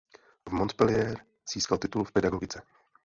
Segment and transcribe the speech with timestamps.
[0.49, 1.17] V Montpellier
[1.51, 2.61] získal titul v pedagogice.